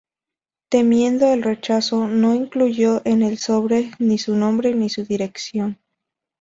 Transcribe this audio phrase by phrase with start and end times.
[0.69, 5.77] Temiendo el rechazo, no incluyó en el sobre ni su nombre ni su dirección.